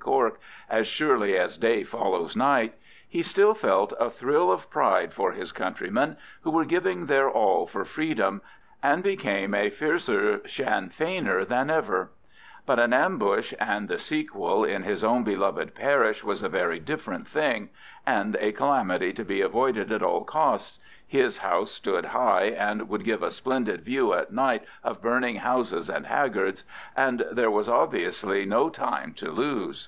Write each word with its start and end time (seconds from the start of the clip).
Cork 0.00 0.38
as 0.68 0.86
surely 0.86 1.38
as 1.38 1.56
day 1.56 1.82
follows 1.82 2.36
night, 2.36 2.74
he 3.08 3.22
still 3.22 3.54
felt 3.54 3.94
a 3.98 4.10
thrill 4.10 4.52
of 4.52 4.68
pride 4.68 5.14
for 5.14 5.32
his 5.32 5.50
countrymen 5.50 6.18
who 6.42 6.50
were 6.50 6.66
giving 6.66 7.06
their 7.06 7.30
all 7.30 7.66
for 7.66 7.86
freedom, 7.86 8.42
and 8.82 9.02
became 9.02 9.54
a 9.54 9.70
fiercer 9.70 10.46
Sinn 10.46 10.90
Feiner 10.90 11.42
than 11.42 11.70
ever; 11.70 12.10
but 12.66 12.78
an 12.78 12.92
ambush 12.92 13.54
(and 13.58 13.88
the 13.88 13.98
sequel) 13.98 14.62
in 14.62 14.82
his 14.82 15.02
own 15.02 15.24
beloved 15.24 15.74
parish 15.74 16.22
was 16.22 16.42
a 16.42 16.50
very 16.50 16.78
different 16.78 17.26
thing, 17.26 17.70
and 18.06 18.36
a 18.40 18.52
calamity 18.52 19.14
to 19.14 19.24
be 19.24 19.40
avoided 19.40 19.90
at 19.90 20.02
all 20.02 20.22
costs 20.22 20.78
(his 21.06 21.38
house 21.38 21.70
stood 21.72 22.04
high, 22.04 22.44
and 22.50 22.86
would 22.86 23.02
give 23.02 23.22
a 23.22 23.30
splendid 23.30 23.80
view 23.80 24.12
at 24.12 24.30
night 24.30 24.62
of 24.84 25.00
burning 25.00 25.36
houses 25.36 25.88
and 25.88 26.04
haggards), 26.04 26.62
and 26.94 27.24
there 27.32 27.50
was 27.50 27.66
obviously 27.66 28.44
no 28.44 28.68
time 28.68 29.14
to 29.14 29.30
lose. 29.30 29.78